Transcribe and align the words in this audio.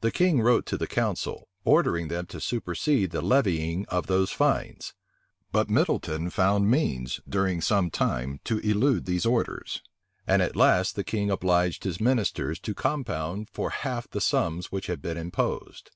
The 0.00 0.10
king 0.10 0.40
wrote 0.40 0.64
to 0.64 0.78
the 0.78 0.86
council, 0.86 1.46
ordering 1.62 2.08
them 2.08 2.24
to 2.28 2.40
supersede 2.40 3.10
the 3.10 3.20
levying 3.20 3.84
of 3.90 4.06
those 4.06 4.30
fines: 4.30 4.94
but 5.50 5.68
Middleton 5.68 6.30
found 6.30 6.70
means, 6.70 7.20
during 7.28 7.60
some 7.60 7.90
time, 7.90 8.40
to 8.44 8.60
elude 8.60 9.04
these 9.04 9.26
orders.[*] 9.26 9.82
And 10.26 10.40
at 10.40 10.56
last, 10.56 10.96
the 10.96 11.04
king 11.04 11.30
obliged 11.30 11.84
his 11.84 12.00
ministers 12.00 12.58
to 12.60 12.72
compound 12.72 13.50
for 13.50 13.68
half 13.68 14.08
the 14.08 14.22
sums 14.22 14.72
which 14.72 14.86
had 14.86 15.02
been 15.02 15.18
imposed. 15.18 15.90